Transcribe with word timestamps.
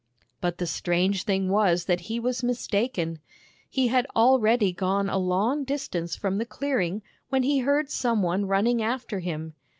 But 0.39 0.57
the 0.57 0.65
strange 0.65 1.25
thing 1.25 1.47
was 1.47 1.85
that 1.85 1.99
he 2.09 2.19
was 2.19 2.41
mistaken. 2.41 3.19
He 3.69 3.89
had 3.89 4.07
already 4.15 4.71
gone 4.71 5.11
a 5.11 5.19
long 5.19 5.63
distance 5.63 6.15
from 6.15 6.39
the 6.39 6.45
clearing 6.47 7.03
when 7.29 7.43
he 7.43 7.59
heard 7.59 7.91
some 7.91 8.23
one 8.23 8.47
running 8.47 8.81
after 8.81 9.19
him. 9.19 9.53